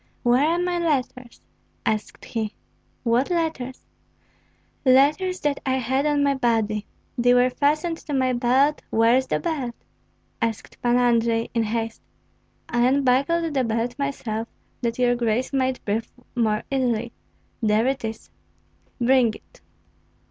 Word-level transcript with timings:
"Where 0.23 0.47
are 0.47 0.57
my 0.57 0.79
letters?" 0.79 1.43
asked 1.85 2.25
he. 2.25 2.55
"What 3.03 3.29
letters?" 3.29 3.85
"Letters 4.83 5.39
that 5.41 5.59
I 5.63 5.75
had 5.75 6.07
on 6.07 6.23
my 6.23 6.33
body. 6.33 6.87
They 7.19 7.35
were 7.35 7.51
fastened 7.51 7.97
to 7.99 8.13
my 8.15 8.33
belt; 8.33 8.81
where 8.89 9.15
is 9.15 9.27
the 9.27 9.39
belt?" 9.39 9.75
asked 10.41 10.81
Pan 10.81 10.97
Andrei, 10.97 11.51
in 11.53 11.61
haste. 11.61 12.01
"I 12.67 12.87
unbuckled 12.87 13.53
the 13.53 13.63
belt 13.63 13.93
myself, 13.99 14.47
that 14.81 14.97
your 14.97 15.13
grace 15.15 15.53
might 15.53 15.85
breathe 15.85 16.09
more 16.35 16.63
easily; 16.71 17.11
there 17.61 17.85
it 17.85 18.03
is." 18.03 18.31
"Bring 18.99 19.35
it." 19.35 19.61